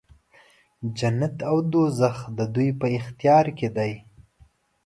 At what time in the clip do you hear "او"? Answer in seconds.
1.49-1.57